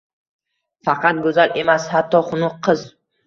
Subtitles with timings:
[0.87, 2.85] Faqat go’zal emas, hatto xunuk qiz